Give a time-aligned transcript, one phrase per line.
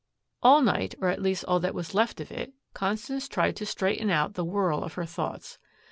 [0.41, 4.09] All night, or at least all that was left of it, Constance tried to straighten
[4.09, 5.59] out the whirl of her thoughts.